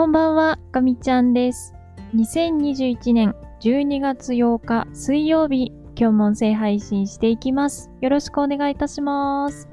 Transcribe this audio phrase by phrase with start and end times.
[0.00, 1.74] こんばんは、かみちゃんです。
[2.14, 7.90] 2021年12月8日水曜日、今日も音声配信していきます。
[8.00, 9.68] よろしくお願いいたします。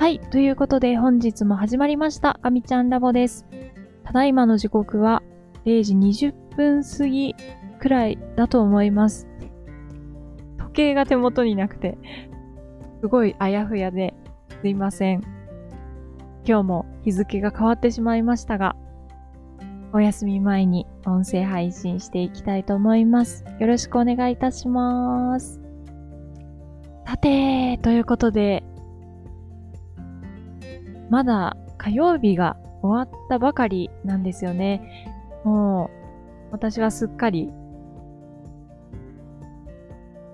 [0.00, 3.46] はい、ということで本日も始まりました、かみちゃんラボです。
[4.02, 5.22] ただいまの時刻は
[5.64, 7.36] 0時20分過ぎ
[7.78, 9.28] くらいだと思います。
[10.58, 11.96] 時計が手元になくて、
[13.02, 14.14] すごいあやふやで
[14.60, 15.22] すいません。
[16.44, 18.74] 今日も日付が変わってしまいましたが、
[19.94, 23.44] お休み前に音声配信していきたいと思います。
[23.60, 25.60] よろしくお願いいたします。
[27.06, 28.64] さて、ということで、
[31.10, 35.06] まだ火曜日が終わったばかりなんですよね。
[35.44, 35.88] も
[36.50, 37.52] う、私はすっかり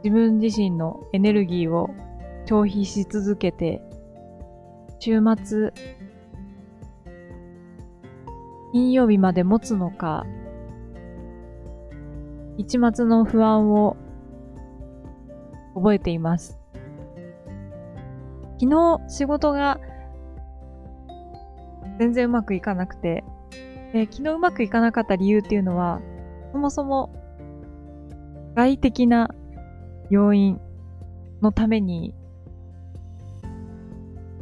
[0.03, 1.91] 自分自身のエネルギーを
[2.47, 3.83] 消費し続けて、
[5.01, 5.75] 週末、
[8.73, 10.25] 金曜日まで持つのか、
[12.57, 13.97] 一末の不安を
[15.75, 16.59] 覚えています。
[18.61, 19.81] 昨日仕事が
[21.99, 23.25] 全然うまくいかなくて、
[23.93, 26.01] で昨日うまくいかなかった理由っていうのは、
[26.53, 27.11] そもそも
[28.55, 29.31] 外的な
[30.11, 30.61] 要因
[31.41, 32.15] のために、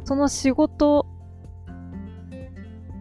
[0.03, 1.05] その仕事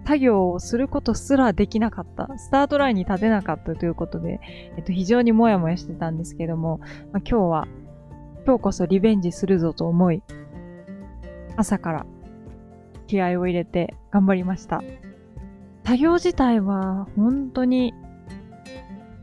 [0.09, 2.31] 作業をすることすらできなかった。
[2.39, 4.41] スタートラインに立てなかったということで、
[4.79, 7.69] えっと、非常にもやもやしてたんですけども、まあ、今日は、
[8.47, 10.23] 今日こそリベンジするぞと思い、
[11.57, 12.07] 朝から
[13.07, 14.83] 気合を入れて頑張りました。
[15.85, 17.93] 作業自体は本当に、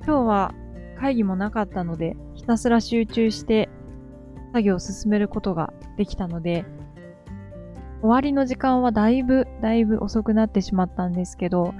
[0.05, 0.53] 今日は
[0.99, 3.69] 会議もなかったので、ひたすら集中して
[4.53, 6.63] 作業を進めることができたので、
[8.05, 11.73] 終わりの時間はだいぶ、だいぶ遅くなってしまったんですけど、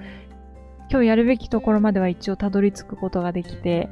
[0.90, 3.90] 今日やるべきところまでは一応たどり着くことができて、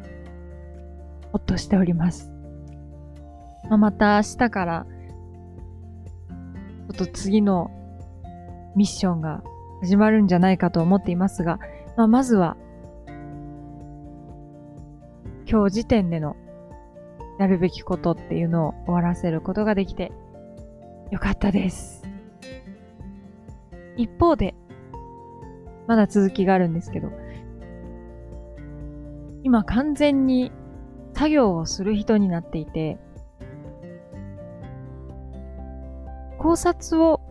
[1.31, 2.31] ほっとしております。
[3.69, 4.87] まあ、また明日から、
[6.89, 7.69] ちょっと次の
[8.75, 9.43] ミッションが
[9.81, 11.59] 始まるんじゃないかと思っていますが、
[11.97, 12.57] まあ、まずは、
[15.47, 16.35] 今日時点での
[17.37, 20.11] やるべきことっていうのを終わらせることができて、
[21.11, 22.12] よかったです。
[23.97, 24.55] 一方で、
[25.87, 27.09] まだ続きがあるんですけど、
[29.43, 30.51] 今完全に
[31.13, 32.97] 作業をする人になっていて、
[36.37, 37.21] 考察を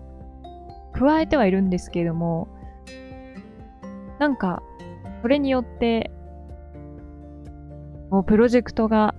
[0.92, 2.48] 加えてはいるんですけれども、
[4.18, 4.62] なんか、
[5.22, 6.10] それによって、
[8.10, 9.14] もうプロジェクトが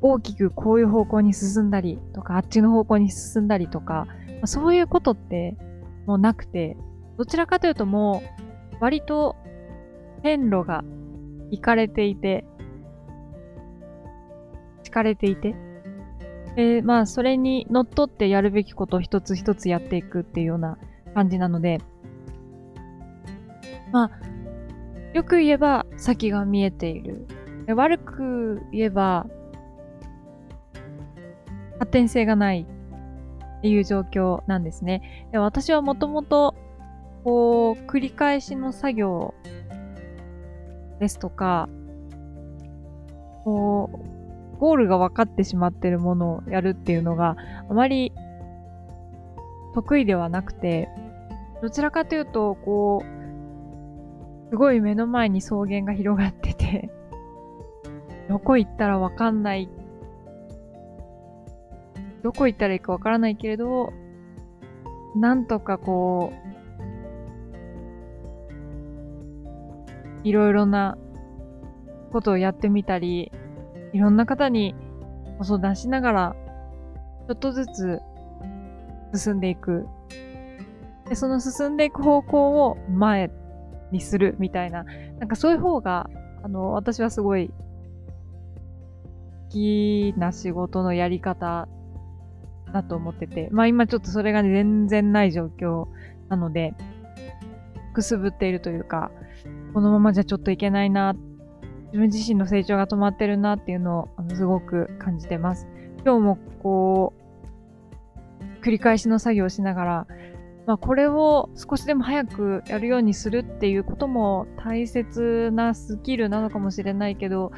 [0.00, 4.06] 大きくこういう方向に進んだりとか、あっちの方向に進んだりとか、
[4.44, 5.56] そういうことって
[6.06, 6.76] もうなくて、
[7.16, 8.22] どちらかというとも
[8.72, 9.36] う割と
[10.22, 10.84] 線路が
[11.50, 12.44] 行かれていて、
[14.82, 15.54] 敷かれていて、
[16.56, 20.78] で、まあそれに乗っ取ってやるべきことを一つ一つやっていくっていうような
[21.14, 21.80] 感じなので、
[23.92, 24.10] まあ、
[25.14, 27.26] よく言えば先が見えている。
[27.68, 29.26] 悪く言えば
[31.78, 32.66] 発展性がない
[33.62, 35.28] っていう状況なんですね。
[35.30, 36.56] で私はもともと、
[37.22, 39.34] こう、繰り返しの作業
[40.98, 41.68] ですとか、
[43.44, 43.88] こ
[44.56, 47.36] う、ゴールが分かってしまってるものをやるっていうのが
[47.70, 48.12] あまり
[49.74, 50.88] 得意ではなくて、
[51.62, 56.90] どちらかというと、こう、すごい目の前に草原が広がってて、
[58.28, 59.68] どこ行ったらわかんない
[62.22, 63.92] どこ行ったらいいかわからないけれど、
[65.16, 66.32] なんとかこ
[70.24, 70.96] う、いろいろな
[72.12, 73.32] ことをやってみたり、
[73.92, 74.74] いろんな方に
[75.38, 76.36] ご相談しながら、
[77.26, 78.00] ちょっとずつ
[79.14, 79.86] 進んでいく。
[81.08, 83.30] で、その進んでいく方向を前
[83.90, 84.84] にするみたいな、
[85.18, 86.08] なんかそういう方が、
[86.42, 87.54] あの、私はすごい好
[89.50, 91.68] きな仕事のやり方
[92.72, 95.86] だと思ってて、まあ今ちょっとそれが、全然ない状況
[96.28, 96.74] なので、
[97.92, 99.10] くすぶっているというか、
[99.74, 101.14] このままじゃちょっといけないな、
[101.86, 105.68] 自分自身の成長が止まってるなっていうのをすごく感じてます。
[106.04, 107.12] 今日もこ
[108.60, 110.06] う、繰り返しの作業をしながら、
[110.66, 117.52] まあこれを少しでも早くやるようにするっていうことも大切なスキルなのかもしれないけど、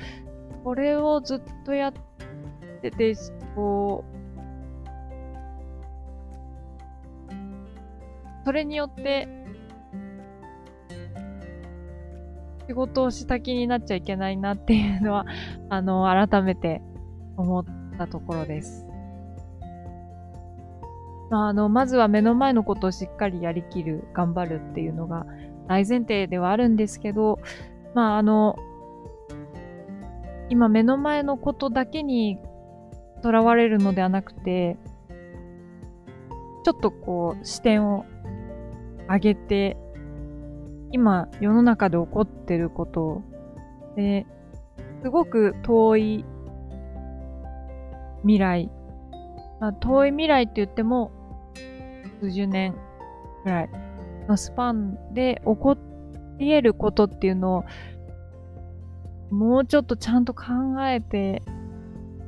[0.65, 1.93] これをずっとやっ
[2.81, 3.15] てて、
[3.55, 4.24] こう、
[8.45, 9.29] それによって
[12.69, 15.27] 仕事をした気になっちゃいけないなっていうのは、
[15.69, 16.83] あの、改めて
[17.37, 17.65] 思っ
[17.99, 18.87] たところです。
[21.31, 25.27] まあ、あの、まずは目の前のことをしっかりやりきる、頑張るっていうのが
[25.69, 27.39] 大前提ではあるんですけど、
[27.95, 28.57] まあ、あの、
[30.49, 32.39] 今目の前のことだけに
[33.23, 34.77] とらわれるのではなくて、
[36.65, 38.07] ちょっとこう視点を
[39.09, 39.77] 上げて、
[40.93, 43.23] 今世の中で起こってること
[43.97, 44.27] で、
[45.03, 46.25] すごく遠い
[48.23, 48.71] 未来、
[49.61, 51.11] まあ、遠い未来って言っても
[52.21, 52.75] 数十年
[53.43, 53.71] くらい
[54.29, 55.77] のスパンで起こ
[56.39, 57.65] り得ることっていうのを
[59.31, 60.45] もうちょっとちゃんと考
[60.87, 61.43] えて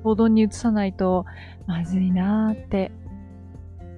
[0.03, 1.25] 行動に移さないと
[1.67, 2.93] まずいなーって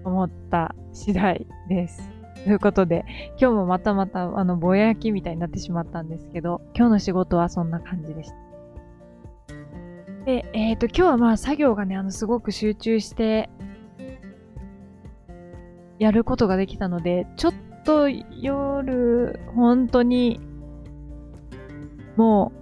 [0.04, 2.17] 思った次第です。
[2.48, 3.04] ということで、
[3.38, 8.36] 今日もまたまたあのぼやきみたいになってしまったんですけど、今日の仕事はそんな感じでした。
[10.24, 13.50] で、えっ、ー、と、今日はまあ作業がね、あのすごく集中して
[15.98, 17.54] やることができたので、ちょっ
[17.84, 20.40] と夜、本当に
[22.16, 22.52] も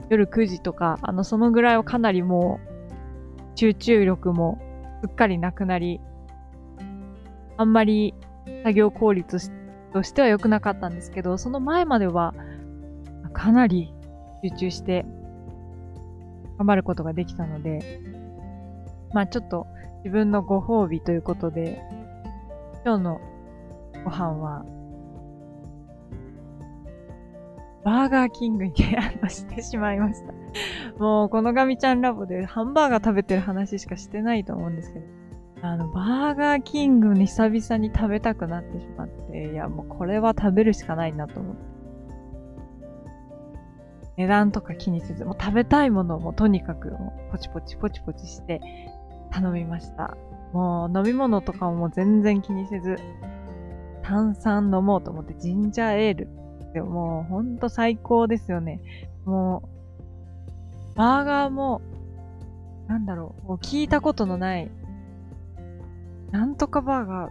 [0.00, 4.62] う夜9時とか、あの、そのぐらいはかなりもう集中力も
[5.02, 6.00] すっかりなくなり、
[7.58, 8.14] あんまり
[8.62, 9.50] 作業効率
[9.92, 12.34] としては良くなかったんですけど、その前までは
[13.32, 13.92] かなり
[14.44, 15.04] 集中して
[16.58, 18.00] 頑張ることができたので、
[19.12, 19.66] まあちょっと
[20.04, 21.82] 自分のご褒美ということで、
[22.84, 23.20] 今日の
[24.04, 24.64] ご飯は、
[27.84, 30.34] バーガーキングにしてしまいました。
[30.98, 35.06] もうこのガミちゃんラボでハンバーガー食べてる話しかしてないと思うんですけど、
[35.62, 41.70] あの、バーガーキングに久々に食べたくなってしまって、いや、もうこれは食べるしかないなと思って。
[44.16, 48.60] 値段とか気にせず、もう食べたいものをもうとにかくもうポチポチポチポチして
[49.30, 50.16] 頼みました。
[50.52, 52.96] もう飲み物とかも全然気にせず、
[54.02, 56.28] 炭酸飲もうと思ってジンジャーエール。
[56.74, 58.80] でももうほんと最高ですよね。
[59.24, 59.62] も
[60.94, 61.80] う、バーガーも、
[62.88, 64.70] なんだろう、もう聞いたことのない
[66.30, 67.30] なんとかバーガー。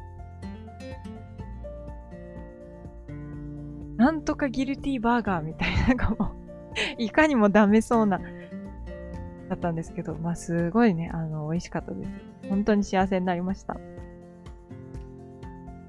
[3.97, 6.31] なんとかギルティーバーガーみたいな、か も
[6.97, 8.19] いかにもダメそうな、
[9.49, 12.11] だったんですけど、まあすごいね、あの、美味しかったです。
[12.49, 13.77] 本当に幸せになりました。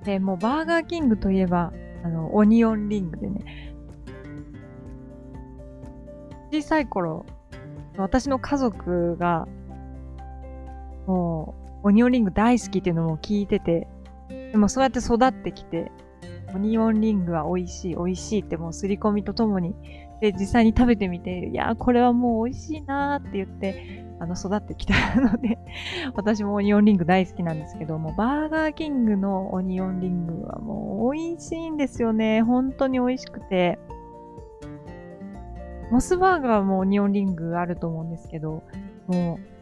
[0.04, 1.72] で、もうバーガーキングといえば、
[2.02, 3.74] あの、オニオンリングでね、
[6.52, 7.26] 小さい頃、
[7.96, 9.46] 私の家族が、
[11.06, 13.88] もう、オニオンリング大好きっていうのも聞いてて、
[14.28, 15.90] でもそうやって育ってきて、
[16.54, 19.74] オニオンリングは美味しい、美味しいってもう刷り込みとともに、
[20.20, 25.58] で、実際に食べてみて、いやこれはもう美味しいなーって言って、あの、育ってきたので
[26.14, 32.42] 私もオニオンリング大好きなんですけども、バーガーキングのオニオンリングはもう美味しいんですよね。
[32.42, 33.78] 本当に美味しくて。
[35.90, 38.62] モスバーガーもオニオンリングあると思うんですけど、
[39.08, 39.59] もう、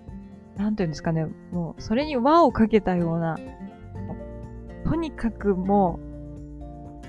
[0.59, 3.39] なんていうんですかね、もう、それに輪をかけたような、
[4.85, 6.09] とにかくもう、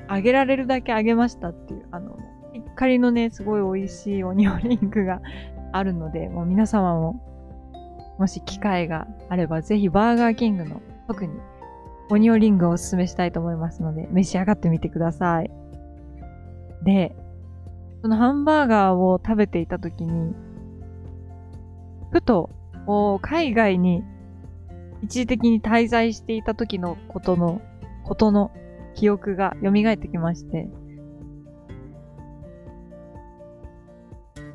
[0.08, 2.15] あげられるだけあげましたっていう、あの、
[2.53, 5.22] しっかりのね、すごい美味しいオニオリングが
[5.74, 7.22] あるので、もう皆様も、
[8.20, 11.34] もし機会があれば、ぜひバーガーキングの特に
[12.12, 15.50] オニオリングをおすすめしたいと思いますので、召し上がってみてください。
[16.84, 17.15] で、
[18.03, 20.36] そのハンバーガーを食べていた時に、
[22.12, 22.50] ふと
[22.89, 24.03] もう海外に
[25.03, 27.62] 一時的に滞在していた時のことの、
[28.03, 28.51] ことの
[28.96, 30.67] 記憶が蘇ってきまして、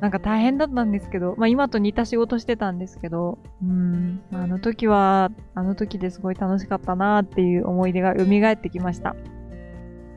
[0.01, 9.15] なんか大変だったんですけど、まあ今と似た仕事してたんですけど、うん、あの時は、あの時ですごい楽しかったなっていう思い出が蘇ってきました。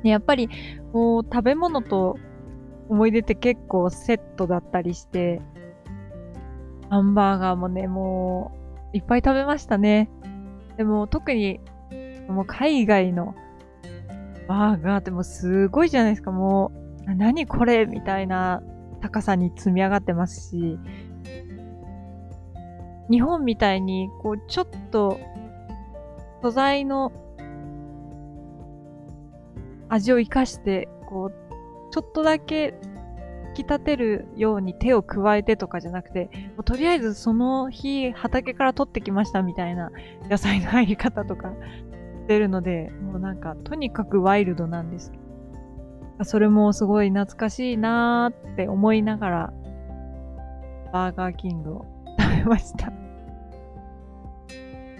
[0.03, 0.49] でやっぱり、
[0.93, 2.19] こう、食べ物と
[2.89, 5.41] 思い出って結構セットだったりして、
[6.91, 8.53] ハンバーガーもね、も
[8.93, 10.09] う、いっぱい食べましたね。
[10.77, 11.61] でも、特に、
[12.29, 13.35] もう海外の
[14.47, 16.31] バーガーってもうすごいじゃないですか。
[16.31, 16.73] も
[17.07, 18.63] う、何これみたいな
[19.01, 20.79] 高さに積み上がってますし、
[23.11, 25.19] 日本みたいに、こう、ちょっと、
[26.43, 27.13] 素材の
[29.89, 32.75] 味を活かして、こう、ちょっとだけ
[33.65, 39.91] き立てるように手を加えてとかじゃなくて、もうとりあえずその日畑から取ってきましたみたいな
[40.31, 45.13] 野菜の入り方とかしてるので、もうなんかとにかくワイルドなんです。
[46.23, 49.53] それもすごい懐かしいなーって思いながら、
[50.93, 51.87] バーガーキングを
[52.19, 52.93] 食べました。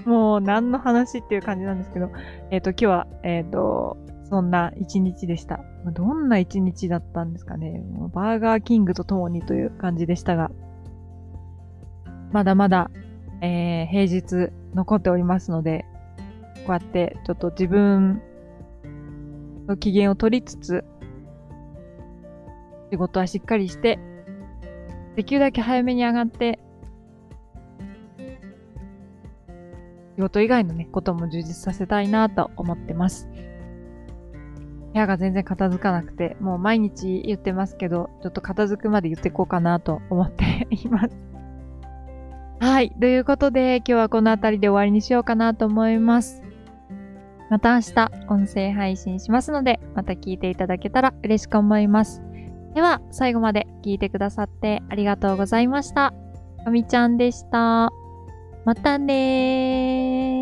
[0.05, 2.11] もう何の話っていう感じなんですけど、
[2.51, 3.99] えっ、ー、と、今日は、えっ、ー、と、
[4.29, 5.61] そんな一日でした。
[5.87, 7.83] どんな一日だったんですかね。
[8.13, 10.51] バーガーキングと共にという感じでしたが、
[12.31, 12.91] まだまだ、
[13.41, 15.87] えー、平日残っておりますので、
[16.67, 18.21] こうやってちょっと自分
[19.67, 20.85] の機嫌を取りつつ、
[22.91, 23.99] 仕事はしっかりして、
[25.17, 26.59] できるだけ早めに上がって、
[30.17, 33.27] 仕事以外のね、ことも充実させたいなと思ってます。
[34.93, 41.17] 部屋が全然片付かなくて、もう毎日言ってますけど、ちょっと片付くまで言っていこうかなと思っています。
[42.61, 42.91] はい。
[42.99, 46.43] ということで、今日はこの辺りで終わりにしようかなと思います。
[47.51, 52.23] また明日、音声配信しますので、また聞いていただけたら嬉しく思います。
[52.75, 56.13] では、最後まで聞いてくださってありがとうございました。
[56.65, 57.91] かみちゃんでした。
[58.65, 60.38] またねー。